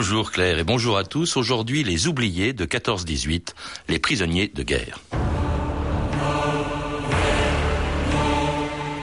[0.00, 1.36] Bonjour Claire et bonjour à tous.
[1.36, 3.48] Aujourd'hui, les oubliés de 14-18,
[3.88, 5.00] les prisonniers de guerre.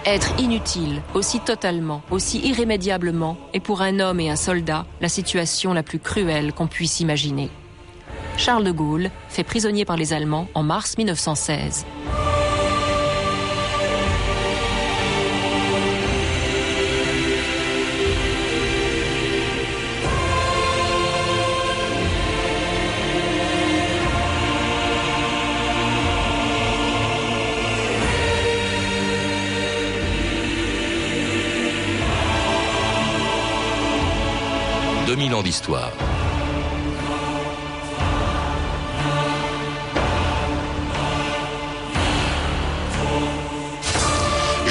[0.06, 5.74] Être inutile, aussi totalement, aussi irrémédiablement, est pour un homme et un soldat la situation
[5.74, 7.50] la plus cruelle qu'on puisse imaginer.
[8.38, 11.86] Charles de Gaulle, fait prisonnier par les Allemands en mars 1916.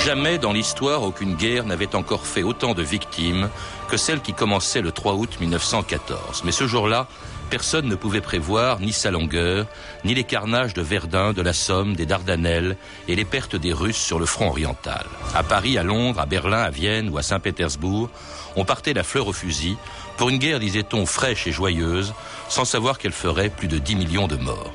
[0.05, 3.49] Jamais dans l'histoire aucune guerre n'avait encore fait autant de victimes
[3.89, 6.43] que celle qui commençait le 3 août 1914.
[6.45, 7.07] Mais ce jour-là,
[7.49, 9.67] personne ne pouvait prévoir ni sa longueur,
[10.05, 12.77] ni les carnages de Verdun, de la Somme, des Dardanelles
[13.09, 15.07] et les pertes des Russes sur le front oriental.
[15.35, 18.11] À Paris, à Londres, à Berlin, à Vienne ou à Saint-Pétersbourg,
[18.57, 19.77] on partait la fleur au fusil
[20.17, 22.15] pour une guerre, disait-on, fraîche et joyeuse,
[22.49, 24.73] sans savoir qu'elle ferait plus de 10 millions de morts.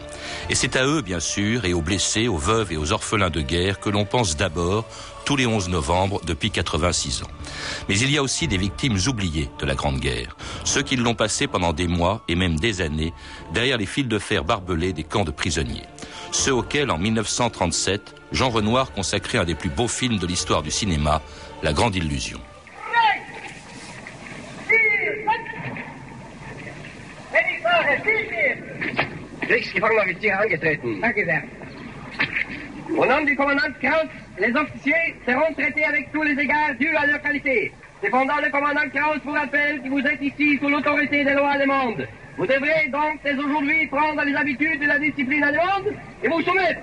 [0.50, 3.42] Et c'est à eux, bien sûr, et aux blessés, aux veuves et aux orphelins de
[3.42, 4.86] guerre que l'on pense d'abord
[5.26, 7.30] tous les 11 novembre depuis 86 ans.
[7.88, 11.14] Mais il y a aussi des victimes oubliées de la Grande Guerre, ceux qui l'ont
[11.14, 13.14] passé pendant des mois et même des années
[13.54, 15.86] derrière les fils de fer barbelés des camps de prisonniers.
[16.32, 20.72] Ceux auxquels, en 1937, Jean Renoir consacrait un des plus beaux films de l'histoire du
[20.72, 21.22] cinéma,
[21.64, 22.40] La Grande Illusion.
[32.96, 37.08] Au nom du commandant Kraus, les officiers seront traités avec tous les égards dus à
[37.08, 37.72] leur qualité.
[38.04, 42.08] Cependant, le commandant Kraus vous rappelle que vous êtes ici sous l'autorité des lois allemandes.
[42.38, 46.82] Vous devrez donc dès aujourd'hui prendre les habitudes de la discipline allemande et vous soumettre.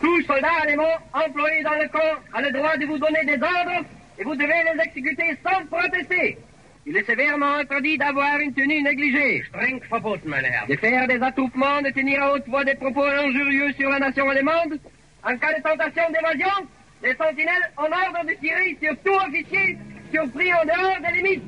[0.00, 3.84] Tout soldat allemand employé dans le corps a le droit de vous donner des ordres
[4.18, 6.38] et vous devez les exécuter sans protester.
[6.84, 9.44] Il est sévèrement interdit d'avoir une tenue négligée.
[9.48, 10.66] Streng verboten, mein Herr.
[10.68, 14.28] De faire des attroupements, de tenir à haute voix des propos injurieux sur la nation
[14.28, 14.80] allemande.
[15.22, 16.66] En cas de tentation d'évasion,
[17.04, 19.78] les sentinelles ont ordre de tirer sur tout officier
[20.12, 21.44] surpris en dehors des limites.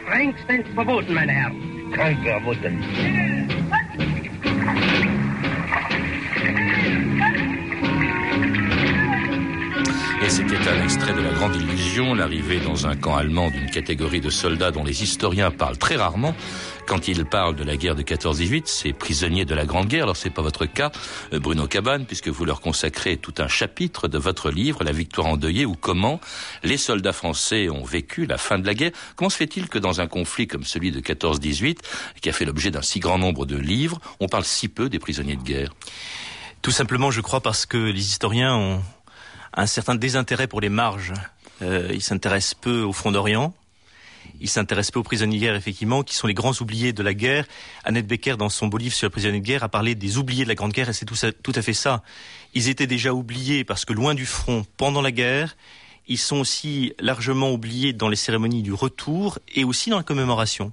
[0.00, 1.52] Strengstens verboten, mein Herr.
[1.90, 2.78] Streng verboten.
[10.32, 14.30] C'était un extrait de La Grande Illusion, l'arrivée dans un camp allemand d'une catégorie de
[14.30, 16.34] soldats dont les historiens parlent très rarement.
[16.86, 20.04] Quand ils parlent de la guerre de 14-18, ces prisonniers de la Grande Guerre.
[20.04, 20.90] Alors c'est pas votre cas,
[21.34, 25.26] euh, Bruno Cabane, puisque vous leur consacrez tout un chapitre de votre livre, La victoire
[25.26, 26.18] endeuillée, ou comment
[26.62, 28.92] les soldats français ont vécu la fin de la guerre.
[29.16, 31.76] Comment se fait-il que dans un conflit comme celui de 14-18,
[32.22, 34.98] qui a fait l'objet d'un si grand nombre de livres, on parle si peu des
[34.98, 35.74] prisonniers de guerre?
[36.62, 38.82] Tout simplement, je crois, parce que les historiens ont
[39.54, 41.12] un certain désintérêt pour les marges.
[41.62, 43.54] Euh, ils s'intéressent peu au front d'Orient.
[44.40, 47.14] Ils s'intéressent peu aux prisonniers de guerre, effectivement, qui sont les grands oubliés de la
[47.14, 47.46] guerre.
[47.84, 50.44] Annette Becker, dans son beau livre sur les prisonniers de guerre, a parlé des oubliés
[50.44, 52.02] de la Grande Guerre, et c'est tout à fait ça.
[52.54, 55.56] Ils étaient déjà oubliés parce que loin du front, pendant la guerre,
[56.08, 60.72] ils sont aussi largement oubliés dans les cérémonies du retour et aussi dans la commémoration.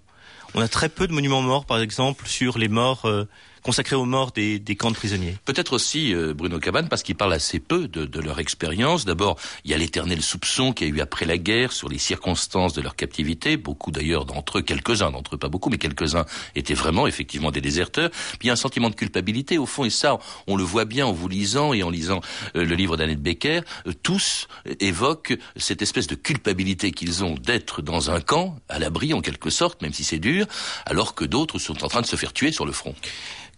[0.55, 3.27] On a très peu de monuments morts, par exemple, sur les morts euh,
[3.63, 5.35] consacrés aux morts des, des camps de prisonniers.
[5.45, 9.05] Peut-être aussi euh, Bruno Cabane parce qu'il parle assez peu de, de leur expérience.
[9.05, 11.97] D'abord, il y a l'éternel soupçon qu'il y a eu après la guerre sur les
[11.97, 13.57] circonstances de leur captivité.
[13.57, 16.25] Beaucoup d'ailleurs d'entre eux, quelques-uns d'entre eux, pas beaucoup, mais quelques-uns
[16.55, 18.09] étaient vraiment effectivement des déserteurs.
[18.11, 20.85] Puis il y a un sentiment de culpabilité au fond, et ça, on le voit
[20.85, 22.21] bien en vous lisant et en lisant
[22.55, 23.61] euh, le livre d'Annette Becker.
[23.87, 24.47] Euh, tous
[24.79, 29.49] évoquent cette espèce de culpabilité qu'ils ont d'être dans un camp, à l'abri en quelque
[29.49, 30.45] sorte, même si c'est dur,
[30.85, 32.95] alors que d'autres sont en train de se faire tuer sur le front.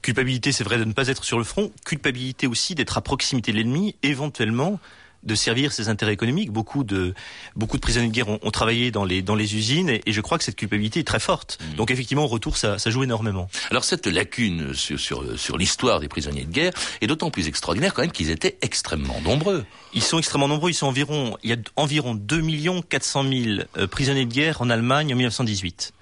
[0.02, 1.72] Culpabilité, c'est vrai de ne pas être sur le front.
[1.86, 4.80] Culpabilité aussi d'être à proximité de l'ennemi, éventuellement
[5.24, 6.52] de servir ses intérêts économiques.
[6.52, 7.14] Beaucoup de
[7.56, 10.14] beaucoup de prisonniers de guerre ont, ont travaillé dans les dans les usines et, et
[10.14, 11.60] je crois que cette culpabilité est très forte.
[11.78, 13.48] Donc effectivement, au retour, ça, ça joue énormément.
[13.70, 17.94] Alors cette lacune sur, sur, sur l'histoire des prisonniers de guerre est d'autant plus extraordinaire
[17.94, 19.66] quand même qu'ils étaient extrêmement nombreux.
[19.94, 20.72] Ils sont extrêmement nombreux.
[20.72, 22.42] Ils sont environ il y a environ 2
[22.90, 25.94] 400 000 euh, prisonniers de guerre en Allemagne en 1918.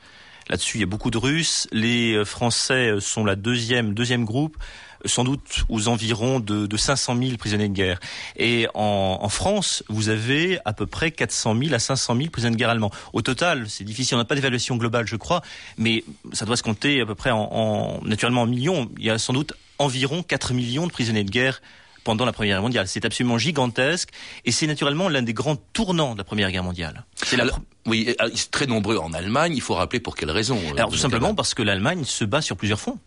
[0.50, 1.68] Là-dessus, il y a beaucoup de Russes.
[1.72, 4.58] Les euh, Français euh, sont la deuxième deuxième groupe,
[5.06, 8.00] euh, sans doute aux environs de, de 500 000 prisonniers de guerre.
[8.36, 12.56] Et en, en France, vous avez à peu près 400 000 à 500 000 prisonniers
[12.56, 12.92] de guerre allemands.
[13.14, 14.16] Au total, c'est difficile.
[14.16, 15.44] On n'a pas d'évaluation globale, je crois,
[15.78, 16.04] mais
[16.34, 18.90] ça doit se compter à peu près en, en naturellement en millions.
[18.98, 21.62] Il y a sans doute environ 4 millions de prisonniers de guerre
[22.10, 22.88] pendant la Première Guerre mondiale.
[22.88, 24.10] C'est absolument gigantesque
[24.44, 27.06] et c'est naturellement l'un des grands tournants de la Première Guerre mondiale.
[27.24, 27.46] C'est la...
[27.86, 29.54] Oui, euh, très nombreux en Allemagne.
[29.56, 30.58] Il faut rappeler pour quelle raison.
[30.58, 32.98] Euh, Alors tout simplement parce que l'Allemagne se bat sur plusieurs fronts.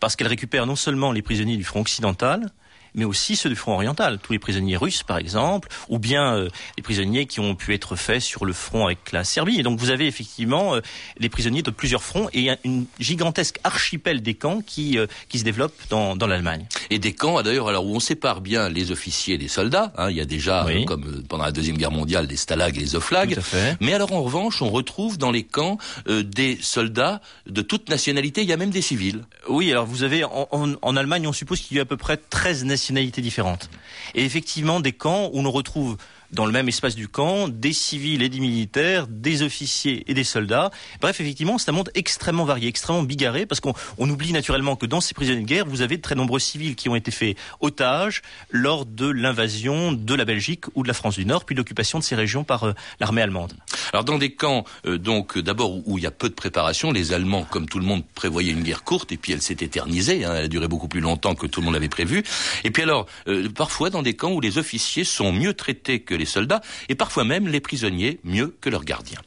[0.00, 2.50] Parce qu'elle récupère non seulement les prisonniers du front occidental,
[2.94, 6.48] mais aussi ceux du front oriental, tous les prisonniers russes par exemple, ou bien euh,
[6.76, 9.58] les prisonniers qui ont pu être faits sur le front avec la Serbie.
[9.58, 10.80] Et donc vous avez effectivement euh,
[11.18, 15.44] les prisonniers de plusieurs fronts et une gigantesque archipel des camps qui, euh, qui se
[15.44, 16.66] développe dans, dans l'Allemagne.
[16.90, 19.92] Et des camps, d'ailleurs, alors où on sépare bien les officiers des soldats.
[19.96, 22.94] Hein, il y a déjà, comme pendant la deuxième guerre mondiale, des stalags et des
[22.96, 23.38] oflags.
[23.80, 28.42] Mais alors en revanche, on retrouve dans les camps des soldats de toute nationalité.
[28.42, 29.22] Il y a même des civils.
[29.48, 31.96] Oui, alors vous avez en, en, en Allemagne, on suppose qu'il y a à peu
[31.96, 33.70] près 13 nationalités nationalités différentes.
[34.14, 35.96] Et effectivement, des camps où l'on retrouve
[36.32, 40.24] dans le même espace du camp, des civils et des militaires, des officiers et des
[40.24, 40.70] soldats.
[41.00, 45.00] Bref, effectivement, c'est un monde extrêmement varié, extrêmement bigarré, parce qu'on oublie naturellement que dans
[45.00, 48.22] ces prisonniers de guerre, vous avez de très nombreux civils qui ont été faits otages
[48.50, 52.04] lors de l'invasion de la Belgique ou de la France du Nord, puis l'occupation de
[52.04, 53.54] ces régions par euh, l'armée allemande.
[53.92, 57.12] Alors dans des camps, euh, donc d'abord où il y a peu de préparation, les
[57.12, 60.34] Allemands, comme tout le monde, prévoyaient une guerre courte, et puis elle s'est éternisée, hein,
[60.36, 62.22] elle a duré beaucoup plus longtemps que tout le monde l'avait prévu.
[62.64, 66.14] Et puis alors, euh, parfois dans des camps où les officiers sont mieux traités que
[66.14, 69.20] les soldats et parfois même les prisonniers mieux que leurs gardiens.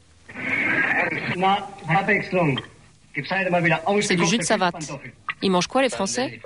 [4.00, 4.90] C'est du jus de savate.
[5.42, 6.40] Ils mangent quoi les Français?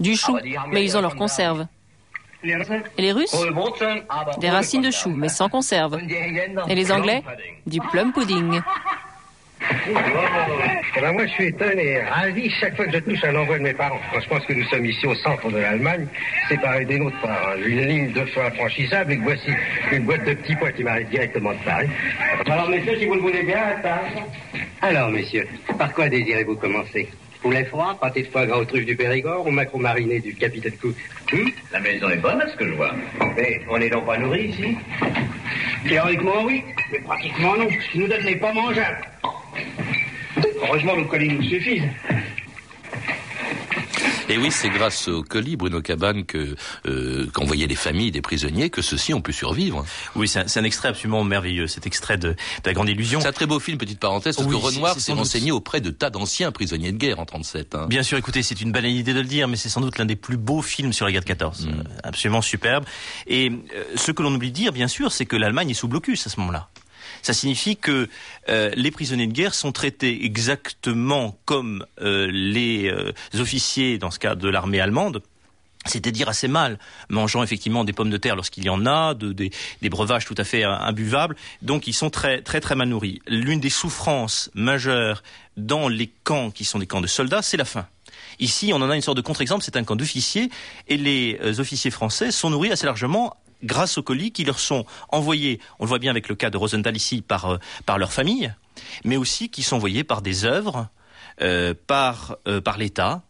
[0.00, 0.38] Du chou,
[0.70, 1.66] mais ils ont leur conserve.
[2.44, 3.36] Et les Russes?
[4.38, 5.98] Des racines de chou, mais sans conserve.
[6.68, 7.22] Et les Anglais?
[7.66, 8.60] Du plum pudding.
[9.60, 13.58] Eh ben moi, je suis étonné et ravi chaque fois que je touche un envoi
[13.58, 14.00] de mes parents.
[14.12, 16.06] Quand je pense que nous sommes ici au centre de l'Allemagne,
[16.48, 19.50] séparés des nôtres par une ligne de feu infranchissable et que voici
[19.92, 21.88] une boîte de petits pois qui m'arrive directement de Paris.
[22.46, 23.58] Alors, messieurs, si vous le voulez bien,
[24.82, 27.08] Alors, messieurs, par quoi désirez-vous commencer?
[27.42, 30.76] Poulet froid, pâté de foie gras aux truffes du Périgord ou macro mariné du capitaine
[30.80, 30.96] Cook?
[31.32, 32.92] Hum La maison est bonne, à ce que je vois.
[33.36, 34.76] Mais on n'est donc pas nourris ici
[35.86, 38.98] Théoriquement, oui, mais pratiquement non, qui nous donne n'est pas mangeable.
[40.62, 41.88] Heureusement, nos colis nous suffisent.
[44.30, 46.54] Et oui, c'est grâce au colis, Bruno Cabane, que
[46.86, 49.86] euh, qu'envoyaient les familles des prisonniers que ceux-ci ont pu survivre.
[50.16, 53.20] Oui, c'est un, extrait absolument merveilleux, cet extrait de, La Grande Illusion.
[53.20, 56.10] C'est un très beau film, petite parenthèse, parce que Renoir s'est renseigné auprès de tas
[56.10, 57.74] d'anciens prisonniers de guerre en 37.
[57.74, 57.86] Hein.
[57.88, 60.16] Bien sûr, écoutez, c'est une banalité de le dire, mais c'est sans doute l'un des
[60.16, 61.66] plus beaux films sur la guerre de 14.
[61.66, 61.70] Mm.
[61.70, 62.84] Euh, absolument superbe.
[63.26, 65.88] Et euh, ce que l'on oublie de dire, bien sûr, c'est que l'Allemagne est sous
[65.88, 66.68] blocus à ce moment-là.
[67.22, 68.08] Ça signifie que
[68.48, 74.18] euh, les prisonniers de guerre sont traités exactement comme euh, les euh, officiers, dans ce
[74.18, 75.22] cas de l'armée allemande,
[75.86, 76.78] c'est-à-dire assez mal,
[77.08, 79.50] mangeant effectivement des pommes de terre lorsqu'il y en a, des,
[79.88, 81.36] breuvages tout à fait imbuvables.
[81.62, 83.22] Donc ils sont très très très mal nourris.
[83.26, 85.22] L'une des souffrances majeures
[85.56, 87.86] dans les camps qui sont des camps de soldats, c'est la faim.
[88.38, 90.50] Ici, on en a une sorte de contre-exemple, c'est un camp d'officiers,
[90.88, 95.60] et les officiers français sont nourris assez largement grâce aux colis qui leur sont envoyés,
[95.78, 98.52] on le voit bien avec le cas de Rosenthal ici, par, euh, par leur famille,
[99.04, 100.88] mais aussi qui sont envoyés par des œuvres,
[101.40, 103.22] euh, par, euh, par l'État,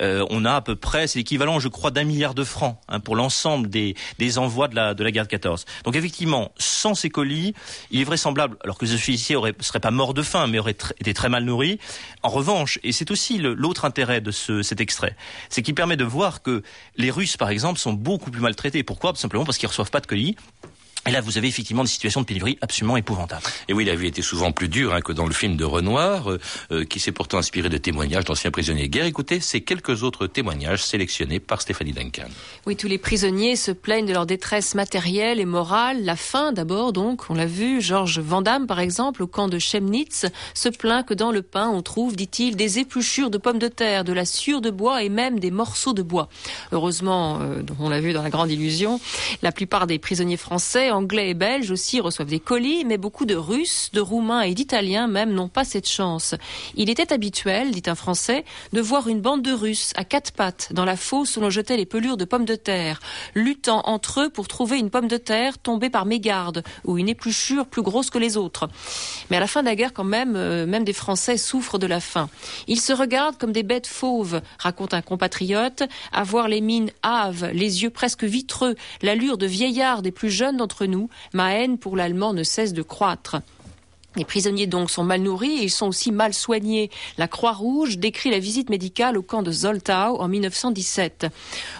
[0.00, 3.00] euh, on a à peu près, c'est l'équivalent, je crois, d'un milliard de francs hein,
[3.00, 3.94] pour l'ensemble des,
[4.38, 5.64] envois de la, de la guerre de 14.
[5.84, 7.54] Donc effectivement, sans ces colis,
[7.90, 10.76] il est vraisemblable, alors que les officiers ne seraient pas morts de faim, mais auraient
[11.00, 11.78] été très mal nourris.
[12.22, 15.16] En revanche, et c'est aussi l'autre intérêt de cet extrait,
[15.48, 16.62] c'est qu'il permet de voir que
[16.96, 18.82] les Russes, par exemple, sont beaucoup plus maltraités.
[18.82, 19.12] Pourquoi?
[19.14, 20.36] Simplement parce qu'ils reçoivent pas de colis.
[21.06, 23.42] Et là, vous avez effectivement des situations de pénurie absolument épouvantables.
[23.68, 26.30] Et oui, la vie était souvent plus dure hein, que dans le film de Renoir,
[26.30, 26.38] euh,
[26.72, 29.06] euh, qui s'est pourtant inspiré de témoignages d'anciens prisonniers de guerre.
[29.06, 32.28] Écoutez, ces quelques autres témoignages sélectionnés par Stéphanie Duncan.
[32.66, 36.92] Oui, tous les prisonniers se plaignent de leur détresse matérielle et morale, la faim d'abord,
[36.92, 37.80] donc, on l'a vu.
[37.80, 41.80] Georges Vandamme, par exemple, au camp de Chemnitz, se plaint que dans le pain, on
[41.80, 45.40] trouve, dit-il, des épluchures de pommes de terre, de la sciure de bois et même
[45.40, 46.28] des morceaux de bois.
[46.72, 49.00] Heureusement, euh, on l'a vu dans la grande illusion,
[49.40, 53.34] la plupart des prisonniers français Anglais et Belges aussi reçoivent des colis, mais beaucoup de
[53.34, 56.34] Russes, de Roumains et d'Italiens même n'ont pas cette chance.
[56.76, 60.72] Il était habituel, dit un Français, de voir une bande de Russes à quatre pattes
[60.72, 63.00] dans la fosse où l'on jetait les pelures de pommes de terre,
[63.34, 67.66] luttant entre eux pour trouver une pomme de terre tombée par mégarde ou une épluchure
[67.66, 68.68] plus grosse que les autres.
[69.30, 71.86] Mais à la fin de la guerre, quand même, euh, même des Français souffrent de
[71.86, 72.28] la faim.
[72.66, 75.82] Ils se regardent comme des bêtes fauves, raconte un compatriote,
[76.12, 80.56] à voir les mines hâves, les yeux presque vitreux, l'allure de vieillard des plus jeunes
[80.56, 83.36] d'entre nous, ma haine pour l'allemand ne cesse de croître.
[84.16, 86.90] Les prisonniers donc sont mal nourris et ils sont aussi mal soignés.
[87.16, 91.28] La Croix-Rouge décrit la visite médicale au camp de Zoltau en 1917.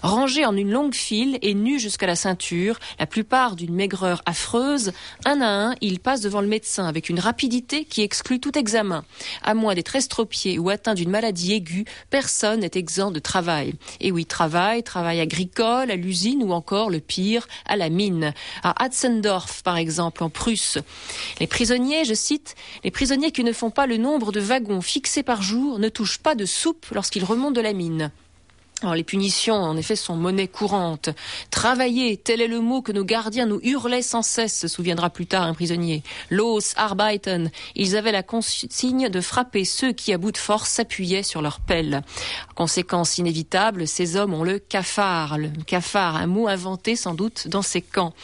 [0.02, 4.92] Rangés en une longue file et nus jusqu'à la ceinture, la plupart d'une maigreur affreuse,
[5.24, 9.04] un à un, ils passent devant le médecin avec une rapidité qui exclut tout examen.
[9.42, 13.74] À moins d'être estropié ou atteint d'une maladie aiguë, personne n'est exempt de travail.
[13.98, 18.34] Et oui, travail, travail agricole, à l'usine ou encore, le pire, à la mine.
[18.62, 20.78] À Hatzendorf, par exemple, en Prusse.
[21.40, 25.42] Les prisonniers, cite, Les prisonniers qui ne font pas le nombre de wagons fixés par
[25.42, 28.12] jour ne touchent pas de soupe lorsqu'ils remontent de la mine.
[28.82, 31.10] Les punitions, en effet, sont monnaie courante.
[31.50, 35.26] Travailler, tel est le mot que nos gardiens nous hurlaient sans cesse, se souviendra plus
[35.26, 36.02] tard un prisonnier.
[36.30, 37.50] Los, arbeiten.
[37.74, 41.60] Ils avaient la consigne de frapper ceux qui, à bout de force, s'appuyaient sur leur
[41.60, 42.02] pelle.
[42.54, 45.36] Conséquence inévitable, ces hommes ont le cafard.
[45.36, 48.14] Le cafard, un mot inventé sans doute dans ces camps.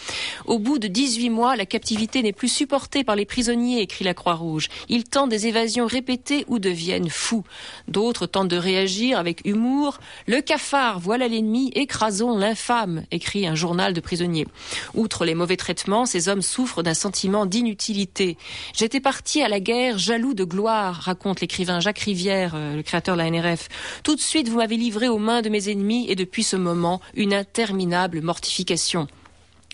[0.47, 4.15] Au bout de 18 mois, la captivité n'est plus supportée par les prisonniers, écrit la
[4.15, 4.69] Croix-Rouge.
[4.89, 7.45] Ils tentent des évasions répétées ou deviennent fous.
[7.89, 9.99] D'autres tentent de réagir avec humour.
[10.47, 14.47] Cafard, voilà l'ennemi, écrasons l'infâme, écrit un journal de prisonniers.
[14.95, 18.39] Outre les mauvais traitements, ces hommes souffrent d'un sentiment d'inutilité.
[18.73, 23.17] J'étais parti à la guerre jaloux de gloire, raconte l'écrivain Jacques Rivière, euh, le créateur
[23.17, 23.69] de la NRF.
[24.05, 27.03] Tout de suite, vous m'avez livré aux mains de mes ennemis et depuis ce moment,
[27.15, 29.09] une interminable mortification.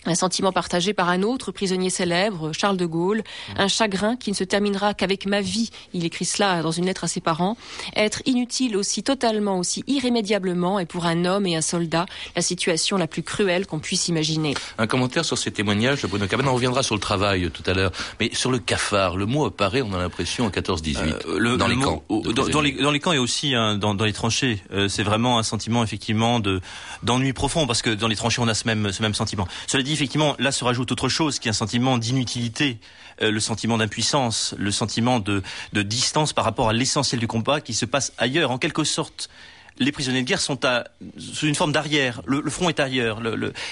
[0.05, 3.23] Un sentiment partagé par un autre prisonnier célèbre, Charles de Gaulle,
[3.57, 7.05] un chagrin qui ne se terminera qu'avec ma vie, il écrit cela dans une lettre
[7.05, 7.55] à ses parents,
[7.95, 12.05] être inutile aussi totalement, aussi irrémédiablement est pour un homme et un soldat
[12.35, 14.55] la situation la plus cruelle qu'on puisse imaginer.
[14.77, 17.73] Un commentaire sur ces témoignages de Bruno Cabane, on reviendra sur le travail tout à
[17.73, 21.67] l'heure, mais sur le cafard, le mot apparaît, on a l'impression, en 14-18, euh, dans,
[21.67, 24.89] les camps, dans, dans, les, dans, les camps et aussi hein, dans, les tranchées, euh,
[24.89, 26.41] c'est vraiment un sentiment effectivement
[27.03, 29.47] d'ennui profond, parce que dans les tranchées on a ce même, ce même sentiment.
[29.67, 32.79] Cela dit, effectivement, là se rajoute autre chose, qui est un sentiment d'inutilité,
[33.21, 35.41] euh, le sentiment d'impuissance, le sentiment de,
[35.73, 38.51] de distance par rapport à l'essentiel du combat qui se passe ailleurs.
[38.51, 39.29] En quelque sorte,
[39.79, 40.85] les prisonniers de guerre sont à,
[41.17, 42.21] sous une forme d'arrière.
[42.25, 43.19] Le, front est ailleurs.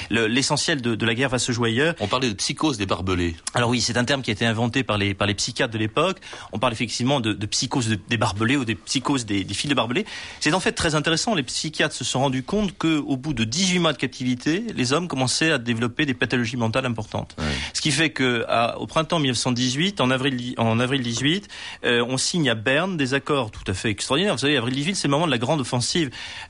[0.09, 1.95] L'essentiel le, de, la guerre va se jouer ailleurs.
[1.99, 3.35] On parlait de psychose des barbelés.
[3.53, 5.77] Alors oui, c'est un terme qui a été inventé par les, par les psychiatres de
[5.77, 6.17] l'époque.
[6.51, 9.75] On parle effectivement de, de psychose des barbelés ou des psychoses des, des fils de
[9.75, 10.05] barbelés.
[10.39, 11.35] C'est en fait très intéressant.
[11.35, 15.07] Les psychiatres se sont rendus compte qu'au bout de 18 mois de captivité, les hommes
[15.07, 17.35] commençaient à développer des pathologies mentales importantes.
[17.73, 18.45] Ce qui fait que
[18.77, 21.47] au printemps 1918, en avril, en avril 18,
[21.83, 24.33] euh, on signe à Berne des accords tout à fait extraordinaires.
[24.33, 25.90] Vous savez, avril 18, c'est le moment de la grande offensive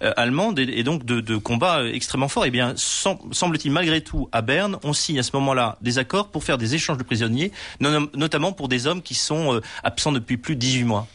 [0.04, 2.46] euh, allemande et, donc de, de combats euh, extrêmement forts.
[2.46, 6.44] Eh bien, semble-t-il malgré tout à Berne, on signe à ce moment-là des accords pour
[6.44, 10.56] faire des échanges de prisonniers, notamment pour des hommes qui sont euh, absents depuis plus
[10.56, 11.08] de 18 mois.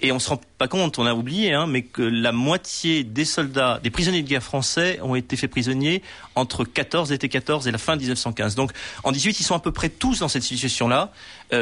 [0.00, 3.24] Et on se rend pas compte, on a oublié, hein, mais que la moitié des
[3.24, 6.02] soldats, des prisonniers de guerre français ont été faits prisonniers
[6.34, 8.54] entre 14, l'été 14 et la fin de 1915.
[8.54, 8.72] Donc
[9.04, 11.12] en 18, ils sont à peu près tous dans cette situation-là,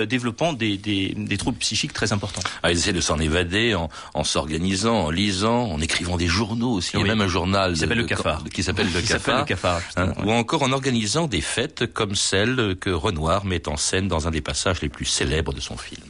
[0.06, 2.42] développant des, des, des, troubles psychiques très importants.
[2.62, 6.72] Ah, ils essaient de s'en évader en, en s'organisant, en lisant, en écrivant des journaux
[6.72, 6.92] aussi.
[6.94, 9.44] Il y a même un journal qui s'appelle le Cafard, qui s'appelle le Cafard, le
[9.44, 14.08] Cafard hein, ou encore en organisant des fêtes comme celle que Renoir met en scène
[14.08, 16.02] dans un des passages les plus célèbres de son film.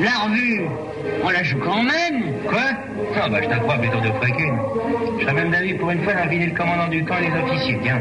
[0.00, 0.62] La revue,
[1.24, 2.32] on la joue quand même.
[2.48, 2.60] Quoi?
[3.20, 4.56] Ah bah je t'en crois plutôt de fracune.
[5.18, 7.78] Je serais même d'avis pour une fois d'inviter le commandant du camp et les officiers,
[7.82, 8.00] tiens.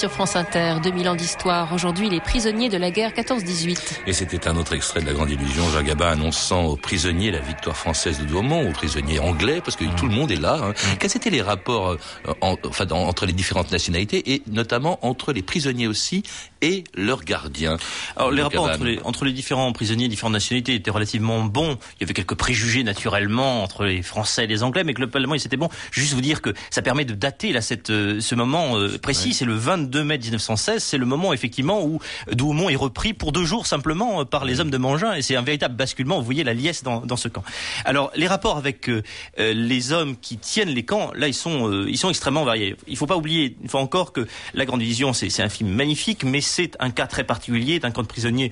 [0.02, 1.72] sur France Inter, 2000 ans d'histoire.
[1.72, 4.00] Aujourd'hui, les prisonniers de la guerre 14-18.
[4.08, 5.62] Et c'était un autre extrait de la Grande Illusion.
[5.70, 9.84] Jean Gabin annonçant aux prisonniers la victoire française de Douaumont, aux prisonniers anglais, parce que
[9.96, 10.58] tout le monde est là.
[10.60, 10.70] Hein.
[10.70, 10.96] Mm.
[10.98, 15.86] Quels étaient les rapports euh, enfin, entre les différentes nationalités et notamment entre les prisonniers
[15.86, 16.24] aussi
[16.62, 17.76] et leurs gardiens?
[18.16, 21.78] Alors, les rapports entre les, entre les, différents prisonniers, différentes nationalités étaient relativement bons.
[22.00, 25.56] Il y avait quelques préjugés naturellement entre les Français et les Anglais, mais globalement, c'était
[25.56, 25.68] bon.
[25.92, 29.32] Juste vous dire que ça permet de dater là cette, euh, ce moment euh, précis.
[29.32, 32.00] C'est le 20 22 mai 1916, c'est le moment effectivement où
[32.32, 35.42] Douaumont est repris pour deux jours simplement par les hommes de Mangin, et c'est un
[35.42, 36.18] véritable basculement.
[36.18, 37.44] Vous voyez la liesse dans, ce camp.
[37.84, 38.90] Alors les rapports avec
[39.38, 42.76] les hommes qui tiennent les camps, là ils sont extrêmement variés.
[42.86, 46.24] Il faut pas oublier une fois encore que la Grande Division, c'est un film magnifique,
[46.24, 48.50] mais c'est un cas très particulier d'un camp de prisonniers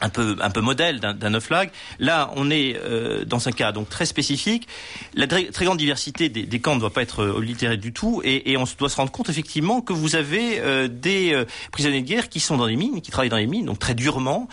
[0.00, 1.70] un peu un peu modèle d'un nauflag.
[1.98, 4.68] Là, on est euh, dans un cas donc très spécifique.
[5.14, 8.52] La très, grande diversité des, des, camps ne doit pas être oblitérée du tout, et,
[8.52, 12.06] et, on doit se rendre compte effectivement que vous avez euh, des euh, prisonniers de
[12.06, 14.48] guerre qui sont dans les mines, qui travaillent dans les mines, donc très durement,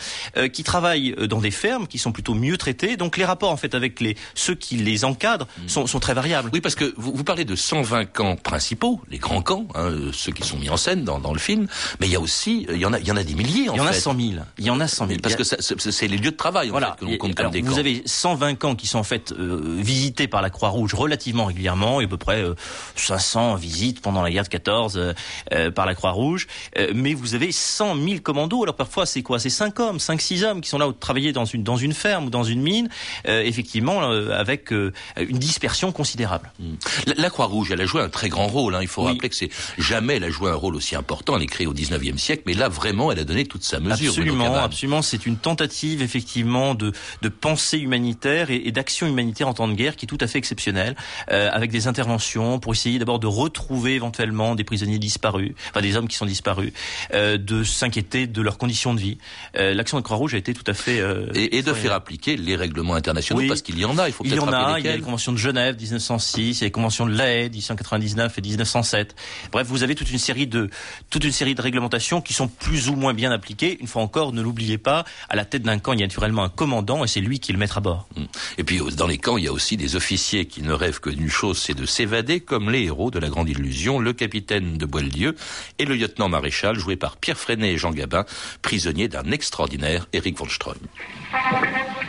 [0.52, 2.96] qui travaillent dans des fermes, qui sont plutôt mieux traités.
[2.96, 5.68] Donc les rapports en fait avec les ceux qui les encadrent mmh.
[5.68, 6.50] sont, sont très variables.
[6.52, 10.32] Oui, parce que vous, vous, parlez de 120 camps principaux, les grands camps, hein, ceux
[10.32, 11.66] qui sont mis en scène dans, dans, le film,
[12.00, 13.68] mais il y a aussi il y en a il y en a des milliers
[13.68, 13.80] en fait.
[13.80, 14.30] Il y en a 100 000.
[14.58, 17.04] Il y en a 100 000 que c'est les lieux de travail en fait, que
[17.04, 17.70] l'on compte comme des camps.
[17.70, 22.00] Vous avez 120 camps qui sont en fait euh, visités par la Croix-Rouge relativement régulièrement,
[22.00, 22.54] et à peu près euh,
[22.96, 25.12] 500 visites pendant la guerre de 14 euh,
[25.52, 26.46] euh, par la Croix-Rouge.
[26.94, 28.62] mais vous avez 100 000 commandos.
[28.62, 29.38] Alors parfois c'est quoi?
[29.38, 31.92] C'est 5 hommes, 5 6 hommes qui sont là pour travailler dans une dans une
[31.92, 32.88] ferme ou dans une mine,
[33.24, 36.50] effectivement avec une dispersion considérable.
[36.58, 36.74] Hmm.
[37.06, 38.74] La, la Croix-Rouge, elle a joué un très grand rôle.
[38.74, 38.80] Hein.
[38.82, 41.36] Il faut rappeler que c'est jamais elle a joué un rôle aussi important.
[41.36, 44.10] Elle est créée au 19e siècle, mais là vraiment elle a donné toute sa mesure.
[44.10, 45.02] Absolument, absolument.
[45.02, 46.92] C'est une tentative effectivement de,
[47.22, 50.26] de pensée humanitaire et, et d'action humanitaire en temps de guerre qui est tout à
[50.26, 50.96] fait exceptionnelle,
[51.30, 55.96] euh, avec des interventions pour essayer d'abord de retrouver éventuellement des prisonniers disparus, enfin des
[55.96, 56.72] hommes qui sont disparus,
[57.12, 59.18] euh, de s'inquiéter de leurs conditions de vie.
[59.56, 61.00] Euh, L'action de Croix-Rouge a été tout à fait...
[61.00, 64.12] Euh, et, et, de faire appliquer les règlements internationaux, parce qu'il y en a, il
[64.12, 66.60] faut peut-être Il y en a, il y a les conventions de Genève 1906, il
[66.60, 69.16] y a les conventions de La Haye 1899 et 1907.
[69.50, 70.70] Bref, vous avez toute une série de
[71.10, 73.78] toute une série de réglementations qui sont plus ou moins bien appliquées.
[73.80, 76.44] Une fois encore, ne l'oubliez pas, à la tête d'un camp, il y a naturellement
[76.44, 78.06] un commandant et c'est lui qui le met à bord.
[78.16, 78.22] Mmh.
[78.58, 81.10] Et puis dans les camps, il y a aussi des officiers qui ne rêvent que
[81.10, 84.86] d'une chose, c'est de s'évader, comme les héros de la grande illusion, le capitaine de
[84.86, 85.34] Boieldieu
[85.78, 88.24] et le lieutenant maréchal, joué par Pierre Freinet et Jean Gabin,
[88.62, 90.78] prisonniers d'un extraordinaire Eric von Stroheim.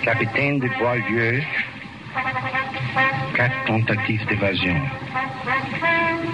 [0.03, 1.41] Capitaine de Boieldieu,
[3.35, 4.75] quatre tentatives d'évasion.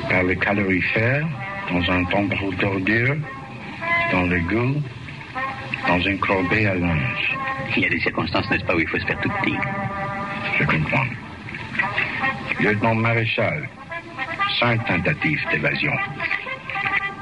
[0.10, 1.28] Par le calorifère,
[1.72, 3.18] dans un tombeau d'ordures,
[4.12, 4.82] dans le goût,
[5.88, 7.38] dans une corbeille à linge.
[7.76, 9.56] Il y a des circonstances, n'est-ce pas, où il faut se faire tout petit.
[10.60, 11.06] Je comprends.
[12.60, 13.68] Lieutenant maréchal,
[14.60, 15.94] cinq tentatives d'évasion.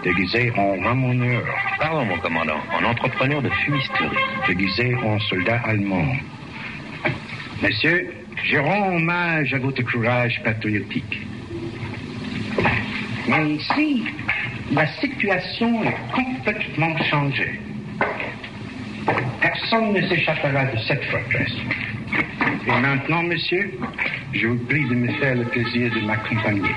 [0.03, 1.43] Déguisé en ramoneur.
[1.79, 4.09] Pardon, mon commandant, en entrepreneur de fumisterie.
[4.47, 6.15] Déguisé en soldat allemand.
[7.61, 8.11] Messieurs,
[8.43, 11.21] je rends hommage à votre courage patriotique.
[13.27, 14.03] Mais ici,
[14.71, 17.59] la situation est complètement changée.
[19.41, 21.53] Personne ne s'échappera de cette forteresse.
[22.67, 23.71] Et maintenant, monsieur,
[24.33, 26.71] je vous prie de me faire le plaisir de m'accompagner.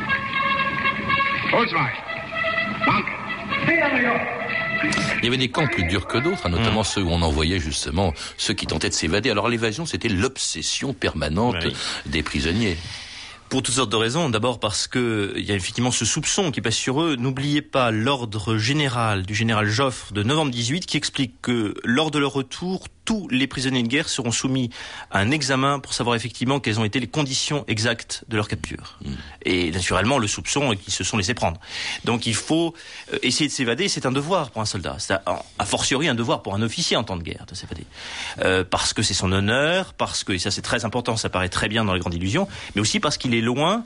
[5.18, 6.84] Il y avait des camps plus durs que d'autres, hein, notamment mmh.
[6.84, 9.30] ceux où on envoyait justement ceux qui tentaient de s'évader.
[9.30, 11.74] Alors l'évasion, c'était l'obsession permanente oui.
[12.06, 12.76] des prisonniers.
[13.54, 14.30] Pour toutes sortes de raisons.
[14.30, 17.14] D'abord parce que il y a effectivement ce soupçon qui pèse sur eux.
[17.14, 22.18] N'oubliez pas l'ordre général du général Joffre de novembre 18 qui explique que lors de
[22.18, 24.70] leur retour, tous les prisonniers de guerre seront soumis
[25.10, 28.98] à un examen pour savoir effectivement quelles ont été les conditions exactes de leur capture.
[29.04, 29.10] Mmh.
[29.44, 31.60] Et naturellement, le soupçon est qu'ils se sont laissés prendre.
[32.04, 32.74] Donc il faut
[33.12, 34.96] euh, essayer de s'évader, c'est un devoir pour un soldat.
[34.98, 37.84] C'est a fortiori un devoir pour un officier en temps de guerre de s'évader.
[38.40, 41.48] Euh, parce que c'est son honneur, parce que, et ça c'est très important, ça paraît
[41.48, 43.84] très bien dans les grandes illusions, mais aussi parce qu'il est loin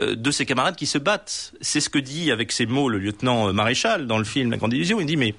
[0.00, 1.52] euh, de ses camarades qui se battent.
[1.60, 4.72] C'est ce que dit avec ses mots le lieutenant maréchal dans le film La Grande
[4.72, 5.00] Illusion.
[5.00, 5.34] Il dit mais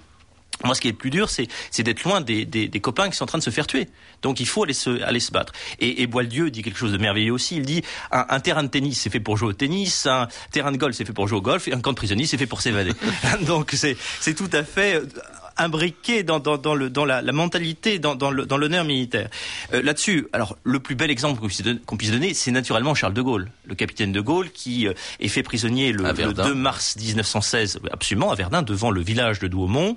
[0.65, 1.47] moi, ce qui est le plus dur, c'est,
[1.83, 3.87] d'être loin des, des, des, copains qui sont en train de se faire tuer.
[4.21, 5.53] Donc, il faut aller se, aller se battre.
[5.79, 7.57] Et, et dit quelque chose de merveilleux aussi.
[7.57, 10.05] Il dit un, un terrain de tennis, c'est fait pour jouer au tennis.
[10.05, 11.67] Un terrain de golf, c'est fait pour jouer au golf.
[11.67, 12.91] Et un camp de prisonniers, c'est fait pour s'évader.
[13.41, 15.01] Donc, c'est, c'est tout à fait
[15.59, 19.29] imbriqué dans, dans, dans, le, dans la, la mentalité, dans, dans, l'honneur militaire.
[19.73, 23.49] Euh, là-dessus, alors le plus bel exemple qu'on puisse, donner, c'est naturellement Charles de Gaulle,
[23.65, 28.31] le capitaine de Gaulle qui euh, est fait prisonnier le, le, 2 mars 1916, absolument
[28.31, 29.95] à Verdun, devant le village de Douaumont,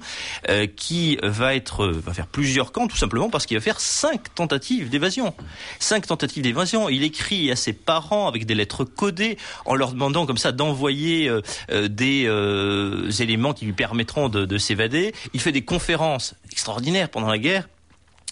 [0.49, 4.35] euh, qui va être va faire plusieurs camps, tout simplement parce qu'il va faire cinq
[4.35, 5.35] tentatives d'évasion.
[5.79, 6.89] Cinq tentatives d'évasion.
[6.89, 11.29] Il écrit à ses parents avec des lettres codées en leur demandant comme ça d'envoyer
[11.71, 15.15] euh, des euh, éléments qui lui permettront de, de s'évader.
[15.35, 17.69] Il fait des conférences extraordinaires pendant la guerre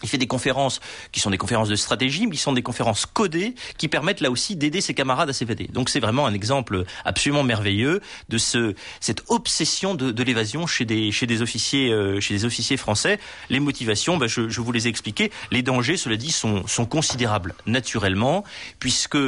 [0.02, 0.80] Il fait des conférences
[1.12, 4.30] qui sont des conférences de stratégie, mais qui sont des conférences codées qui permettent là
[4.30, 5.68] aussi d'aider ses camarades à s'évader.
[5.72, 10.84] Donc c'est vraiment un exemple absolument merveilleux de ce, cette obsession de, de l'évasion chez
[10.84, 13.18] des, chez des officiers, euh, chez des officiers français.
[13.48, 15.30] Les motivations, ben je, je, vous les ai expliquées.
[15.50, 18.44] Les dangers, cela dit, sont, sont considérables naturellement,
[18.78, 19.18] puisque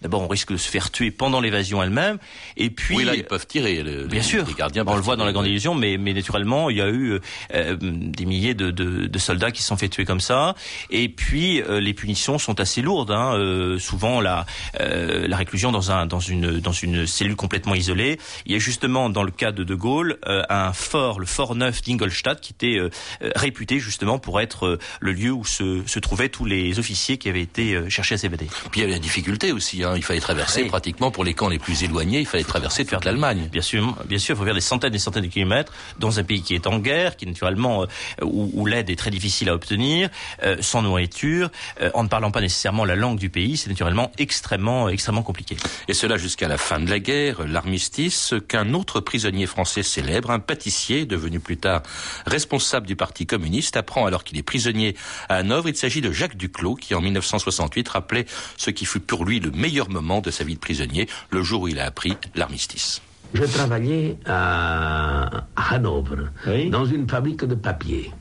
[0.00, 2.18] d'abord on risque de se faire tuer pendant l'évasion elle-même,
[2.56, 3.82] et puis oui là ils peuvent tirer.
[3.82, 4.84] Le, bien les, sûr, les gardiens.
[4.86, 7.20] on le voit dans la grande illusion, mais, mais naturellement il y a eu
[7.54, 10.54] euh, des milliers de, de, de soldats qui se sont fait tuer comme ça.
[10.90, 13.10] Et puis euh, les punitions sont assez lourdes.
[13.10, 13.34] Hein.
[13.34, 14.46] Euh, souvent la
[14.80, 18.18] euh, la réclusion dans un dans une dans une cellule complètement isolée.
[18.46, 21.54] Il y a justement dans le cas de De Gaulle euh, un fort, le fort
[21.54, 22.90] neuf d'Ingolstadt, qui était euh,
[23.34, 27.42] réputé justement pour être le lieu où se, se trouvaient tous les officiers qui avaient
[27.42, 28.46] été cherchés à s'évader.
[28.70, 29.82] Puis il y avait la difficulté aussi.
[29.82, 29.94] Hein.
[29.96, 30.68] Il fallait traverser oui.
[30.68, 32.20] pratiquement pour les camps les plus éloignés.
[32.20, 33.48] Il fallait traverser toute l'Allemagne.
[33.50, 36.18] Bien sûr, bien sûr, il faut faire des centaines et des centaines de kilomètres dans
[36.18, 37.86] un pays qui est en guerre, qui naturellement
[38.22, 40.08] où, où l'aide est très difficile à obtenir
[40.42, 44.10] euh, sans nourriture, euh, en ne parlant pas nécessairement la langue du pays, c'est naturellement
[44.18, 45.56] extrêmement, extrêmement compliqué.
[45.88, 50.38] Et cela jusqu'à la fin de la guerre, l'armistice, qu'un autre prisonnier français célèbre, un
[50.40, 51.82] pâtissier devenu plus tard
[52.26, 54.96] responsable du Parti communiste, apprend alors qu'il est prisonnier
[55.28, 55.68] à Hanovre.
[55.68, 59.50] Il s'agit de Jacques Duclos, qui en 1968 rappelait ce qui fut pour lui le
[59.50, 63.02] meilleur moment de sa vie de prisonnier, le jour où il a appris l'armistice.
[63.34, 66.68] Je travaillais à Hanovre, oui.
[66.68, 68.12] dans une fabrique de papier.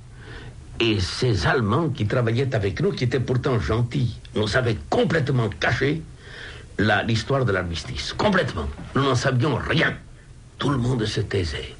[0.82, 6.02] Et ces Allemands qui travaillaient avec nous, qui étaient pourtant gentils, nous avaient complètement caché
[7.06, 8.14] l'histoire de l'armistice.
[8.14, 8.66] Complètement.
[8.96, 9.94] Nous n'en savions rien.
[10.58, 11.76] Tout le monde se taisait.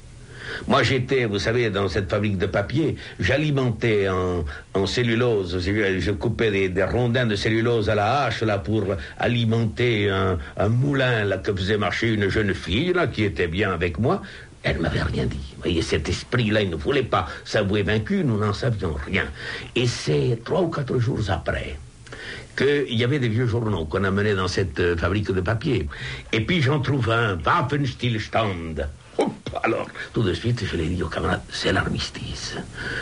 [0.68, 6.68] Moi, j'étais, vous savez, dans cette fabrique de papier, j'alimentais en, cellulose, je coupais des,
[6.68, 8.84] des, rondins de cellulose à la hache, là, pour
[9.18, 13.72] alimenter un, un moulin, là, que faisait marcher une jeune fille, là, qui était bien
[13.72, 14.22] avec moi.
[14.62, 15.54] Elle ne m'avait rien dit.
[15.56, 19.24] Vous voyez, cet esprit-là, il ne voulait pas s'avouer vaincu, nous n'en savions rien.
[19.74, 21.76] Et c'est trois ou quatre jours après
[22.56, 25.88] qu'il y avait des vieux journaux qu'on amenait dans cette euh, fabrique de papier.
[26.32, 28.86] Et puis j'en trouve un, Waffenstillstand.
[29.62, 32.56] Alors, tout de suite, je l'ai dit aux camarades, c'est l'armistice.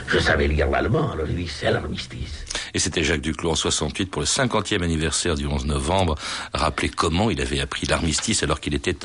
[0.08, 2.44] Je savais lire l'allemand, alors j'ai dit, c'est l'armistice.
[2.74, 6.16] Et c'était Jacques Duclos en 68 pour le 50e anniversaire du 11 novembre,
[6.52, 8.96] rappeler comment il avait appris l'armistice alors qu'il était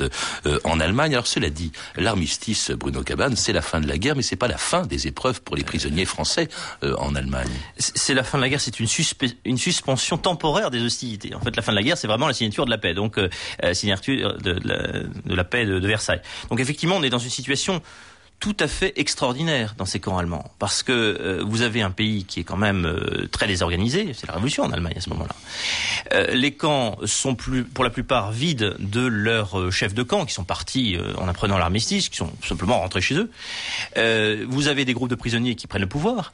[0.46, 1.12] euh, en Allemagne.
[1.14, 4.48] Alors cela dit, l'armistice, Bruno Cabane, c'est la fin de la guerre, mais c'est pas
[4.48, 6.48] la fin des épreuves pour les prisonniers français
[6.82, 7.48] euh, en Allemagne.
[7.78, 8.88] C'est la fin de la guerre, c'est une,
[9.44, 11.34] une, suspension temporaire des hostilités.
[11.34, 13.18] En fait, la fin de la guerre, c'est vraiment la signature de la paix, donc
[13.18, 13.28] euh,
[13.72, 14.92] signature de, de, la,
[15.24, 16.20] de, la, paix de, de Versailles.
[16.50, 17.82] Donc effectivement, on est dans une situation
[18.38, 22.24] tout à fait extraordinaire dans ces camps allemands, parce que euh, vous avez un pays
[22.24, 25.34] qui est quand même euh, très désorganisé, c'est la révolution en Allemagne à ce moment-là.
[26.12, 30.44] Euh, les camps sont pour la plupart vides de leurs chefs de camp qui sont
[30.44, 33.30] partis en apprenant l'armistice, qui sont simplement rentrés chez eux.
[34.46, 36.32] vous avez des groupes de prisonniers qui prennent le pouvoir.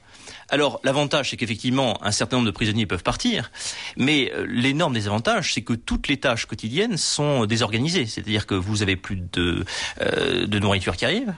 [0.53, 3.51] Alors l'avantage, c'est qu'effectivement, un certain nombre de prisonniers peuvent partir,
[3.97, 8.05] mais euh, l'énorme désavantage, c'est que toutes les tâches quotidiennes sont désorganisées.
[8.05, 9.65] C'est-à-dire que vous avez plus de,
[10.03, 11.33] euh, de nourriture qui arrive.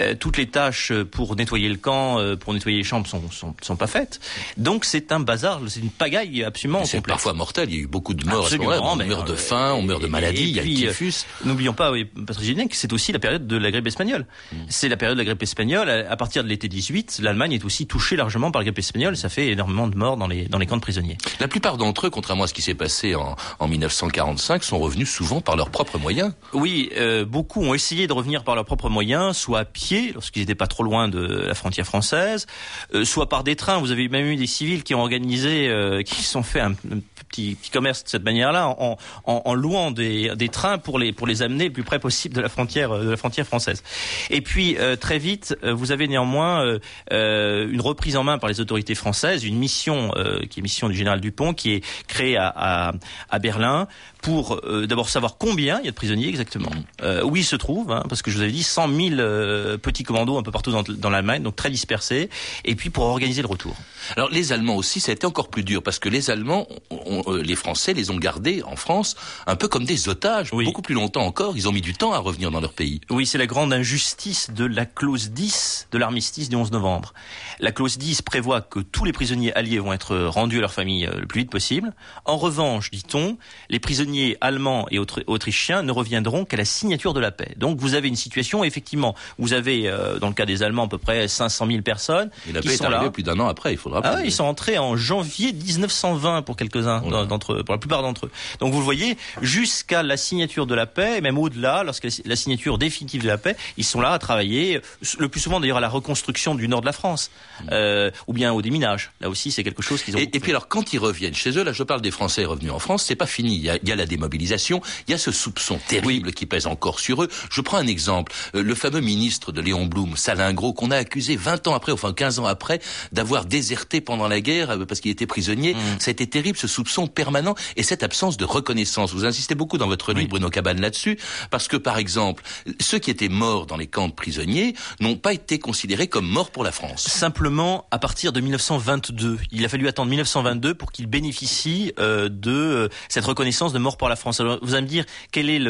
[0.00, 3.54] Euh, toutes les tâches pour nettoyer le camp, euh, pour nettoyer les chambres sont, sont,
[3.62, 4.20] sont pas faites.
[4.56, 7.68] Donc c'est un bazar, c'est une pagaille absolument C'est parfois mortel.
[7.70, 9.04] Il y a eu beaucoup de morts Absolument, à ce moment-là.
[9.04, 11.26] On meurt de faim, on meurt de maladie, il y a le typhus.
[11.44, 14.26] N'oublions pas, oui, Patrick Génic, c'est aussi la période de la grippe espagnole.
[14.52, 14.56] Mm.
[14.68, 15.88] C'est la période de la grippe espagnole.
[15.88, 19.16] À partir de l'été 18, l'Allemagne est aussi touchée largement par la grippe espagnole.
[19.16, 21.18] Ça fait énormément de morts dans les, dans les camps de prisonniers.
[21.40, 25.10] La plupart d'entre eux, contrairement à ce qui s'est passé en, en 1945, sont revenus
[25.10, 26.32] souvent par leurs propres moyens.
[26.52, 30.40] Oui, euh, beaucoup ont essayé de revenir par leurs propres moyens, soit à pied, lorsqu'ils
[30.40, 32.46] n'étaient pas trop loin de la frontière française,
[32.92, 33.78] euh, soit par des trains.
[33.78, 37.56] Vous avez même eu des civils qui ont organisé, euh, qui sont fait un, petit,
[37.72, 38.76] commerce de cette manière-là,
[39.24, 42.48] en, louant des, trains pour les, pour les amener le plus près possible de la
[42.50, 43.82] frontière, de la frontière française.
[44.28, 46.78] Et puis, très vite, vous avez néanmoins
[47.10, 50.96] une reprise en main par les autorités françaises, une mission euh, qui est mission du
[50.96, 52.92] général Dupont, qui est créée à
[53.40, 53.86] Berlin
[54.20, 56.70] pour euh, d'abord savoir combien il y a de prisonniers exactement,
[57.02, 59.78] euh, où ils se trouvent, hein, parce que je vous avais dit 100 000 euh,
[59.78, 62.28] petits commandos un peu partout dans, dans l'Allemagne, donc très dispersés,
[62.64, 63.76] et puis pour organiser le retour.
[64.16, 67.22] Alors les Allemands aussi, ça a été encore plus dur, parce que les Allemands, on,
[67.26, 70.64] on, les Français les ont gardés en France un peu comme des otages, oui.
[70.64, 73.00] beaucoup plus longtemps encore, ils ont mis du temps à revenir dans leur pays.
[73.10, 77.14] Oui, c'est la grande injustice de la clause 10 de l'armistice du 11 novembre.
[77.60, 81.08] La clause 10 prévoit que tous les prisonniers alliés vont être rendus à leur famille
[81.14, 81.92] le plus vite possible.
[82.24, 84.07] En revanche, dit-on, les prisonniers
[84.40, 87.54] allemands et autrichiens ne reviendront qu'à la signature de la paix.
[87.56, 90.88] Donc vous avez une situation, effectivement, vous avez, euh, dans le cas des Allemands, à
[90.88, 92.30] peu près 500 000 personnes.
[92.48, 94.00] Et la paix est arrivée plus d'un an après, il faudra.
[94.04, 97.26] Ah oui, ils sont entrés en janvier 1920 pour quelques-uns voilà.
[97.26, 98.30] d'entre eux, pour la plupart d'entre eux.
[98.60, 102.36] Donc vous le voyez, jusqu'à la signature de la paix, et même au-delà, lorsque la
[102.36, 104.80] signature définitive de la paix, ils sont là à travailler,
[105.18, 107.30] le plus souvent d'ailleurs à la reconstruction du nord de la France.
[107.60, 107.66] Mmh.
[107.72, 109.10] Euh, euh, ou bien au déminage.
[109.20, 110.20] Là aussi, c'est quelque chose qu'ils ont.
[110.20, 112.72] Et, et, puis alors, quand ils reviennent chez eux, là, je parle des Français revenus
[112.72, 113.56] en France, c'est pas fini.
[113.56, 116.34] Il y, a, il y, a, la démobilisation, il y a ce soupçon terrible oui.
[116.34, 117.28] qui pèse encore sur eux.
[117.50, 121.36] Je prends un exemple, euh, le fameux ministre de Léon Blum, Salingro, qu'on a accusé
[121.36, 122.80] 20 ans après, enfin 15 ans après,
[123.12, 125.74] d'avoir déserté pendant la guerre euh, parce qu'il était prisonnier.
[125.74, 125.78] Mmh.
[125.98, 129.12] Ça a été terrible, ce soupçon permanent et cette absence de reconnaissance.
[129.12, 130.28] Vous insistez beaucoup dans votre livre, oui.
[130.28, 131.18] Bruno Cabane, là-dessus,
[131.50, 132.42] parce que par exemple,
[132.80, 136.50] ceux qui étaient morts dans les camps de prisonniers n'ont pas été considérés comme morts
[136.50, 137.08] pour la France.
[137.08, 142.50] Simplement, à partir de 1922, il a fallu attendre 1922 pour qu'ils bénéficient euh, de
[142.50, 144.40] euh, cette reconnaissance de mort pour la France.
[144.40, 145.60] Alors, vous allez me dire quelle est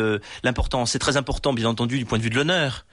[0.42, 0.92] l'importance?
[0.92, 2.84] C'est très important, bien entendu, du point de vue de l'honneur.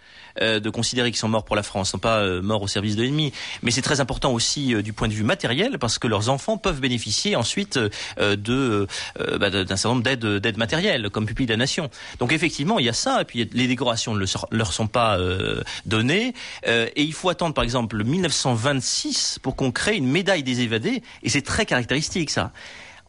[0.42, 2.98] Euh, de considérer qu'ils sont morts pour la France, non pas euh, morts au service
[2.98, 3.32] de l'ennemi.
[3.62, 6.58] Mais c'est très important aussi euh, du point de vue matériel parce que leurs enfants
[6.58, 7.80] peuvent bénéficier ensuite
[8.20, 8.86] euh, de
[9.40, 11.90] bah, d'un certain nombre d'aides d'aides matérielles comme pupille de la nation.
[12.20, 13.22] Donc effectivement, il y a ça.
[13.22, 15.18] Et puis les décorations ne leur sont pas
[15.86, 16.34] données.
[16.66, 21.02] et il faut attendre par exemple 1926 pour qu'on crée une médaille des évadés.
[21.24, 22.52] Et c'est très caractéristique ça.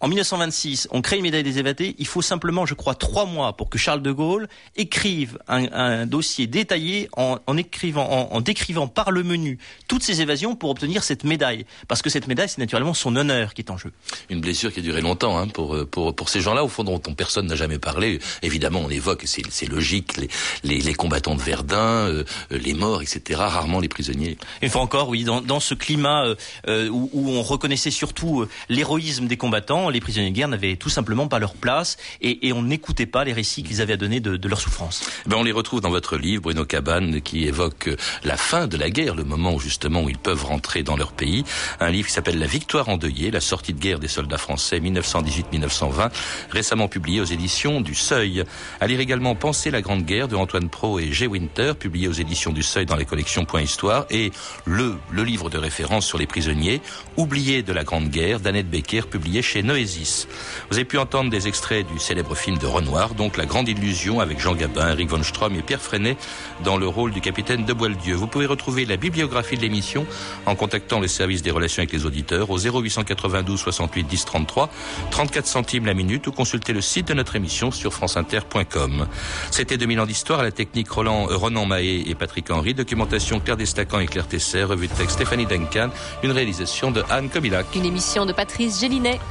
[0.01, 1.95] En 1926, on crée une médaille des évadés.
[1.99, 6.07] Il faut simplement, je crois, trois mois pour que Charles de Gaulle écrive un, un
[6.07, 10.69] dossier détaillé en, en écrivant, en, en, décrivant par le menu toutes ses évasions pour
[10.69, 11.65] obtenir cette médaille.
[11.89, 13.91] Parce que cette médaille, c'est naturellement son honneur qui est en jeu.
[14.29, 16.99] Une blessure qui a duré longtemps hein, pour, pour, pour ces gens-là, au fond, dont,
[16.99, 18.19] personne n'a jamais parlé.
[18.43, 20.29] Évidemment, on évoque, c'est logique, les,
[20.63, 23.41] les, les, combattants de Verdun, euh, les morts, etc.
[23.41, 24.37] Rarement les prisonniers.
[24.63, 26.35] Une fois encore, oui, dans, dans ce climat
[26.69, 30.77] euh, où, où, on reconnaissait surtout euh, l'héroïsme des combattants, les prisonniers de guerre n'avaient
[30.77, 33.97] tout simplement pas leur place et, et on n'écoutait pas les récits qu'ils avaient à
[33.97, 35.03] donner de, de leur souffrance.
[35.27, 37.91] Ben on les retrouve dans votre livre, Bruno Cabane, qui évoque
[38.25, 41.13] la fin de la guerre, le moment où justement où ils peuvent rentrer dans leur
[41.13, 41.45] pays.
[41.81, 46.11] Un livre qui s'appelle La victoire endeuillée, la sortie de guerre des soldats français 1918-1920,
[46.51, 48.45] récemment publié aux éditions du Seuil.
[48.81, 51.27] À lire également Penser la Grande Guerre de Antoine Pro et G.
[51.27, 54.33] Winter, publié aux éditions du Seuil dans les collections Point Histoire, et
[54.65, 56.81] le, le livre de référence sur les prisonniers,
[57.17, 61.87] Oublié de la Grande Guerre, d'Annette Becker, publié chez Vous avez pu entendre des extraits
[61.87, 65.55] du célèbre film de Renoir, donc La Grande Illusion, avec Jean Gabin, Eric von Strom
[65.55, 66.17] et Pierre Freinet
[66.65, 68.15] dans le rôle du capitaine de Boieldieu.
[68.15, 70.07] Vous pouvez retrouver la bibliographie de l'émission
[70.47, 74.71] en contactant le service des relations avec les auditeurs au 0892 68 10 33,
[75.11, 79.07] 34 centimes la minute ou consulter le site de notre émission sur franceinter.com.
[79.51, 83.41] C'était 2000 ans d'histoire à la technique Roland, euh, Ronan Mahé et Patrick Henry, documentation
[83.41, 85.91] Claire Destacan et Claire Tesser, revue de texte Stéphanie Duncan,
[86.23, 87.67] une réalisation de Anne Kobilac.
[87.75, 89.21] Une émission de Patrice Gélinet.